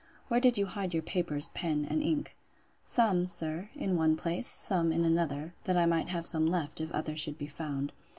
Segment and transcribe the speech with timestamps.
[0.29, 2.35] Where did you hide your paper, pens, and ink?
[2.83, 6.91] Some, sir, in one place, some in another; that I might have some left, if
[6.91, 7.91] others should be found.